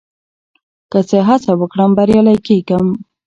که 0.91 0.99
زه 1.09 1.19
هڅه 1.29 1.51
وکړم، 1.61 1.89
بريالی 1.97 2.37
کېږم. 2.47 2.85